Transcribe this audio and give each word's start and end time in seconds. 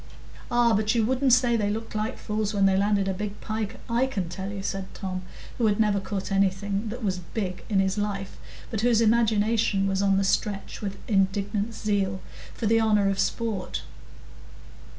"Ah, 0.49 0.73
but 0.73 0.95
you 0.95 1.05
wouldn't 1.05 1.31
say 1.31 1.55
they 1.55 1.69
looked 1.69 1.93
like 1.93 2.17
fools 2.17 2.55
when 2.55 2.65
they 2.65 2.75
landed 2.75 3.07
a 3.07 3.13
big 3.13 3.39
pike, 3.39 3.75
I 3.87 4.07
can 4.07 4.29
tell 4.29 4.51
you," 4.51 4.63
said 4.63 4.91
Tom, 4.95 5.21
who 5.59 5.67
had 5.67 5.79
never 5.79 5.99
caught 5.99 6.31
anything 6.31 6.89
that 6.89 7.03
was 7.03 7.19
"big" 7.35 7.63
in 7.69 7.79
his 7.79 7.99
life, 7.99 8.39
but 8.71 8.81
whose 8.81 8.99
imagination 8.99 9.85
was 9.85 10.01
on 10.01 10.17
the 10.17 10.23
stretch 10.23 10.81
with 10.81 10.97
indignant 11.07 11.75
zeal 11.75 12.19
for 12.55 12.65
the 12.65 12.81
honour 12.81 13.11
of 13.11 13.19
sport. 13.19 13.83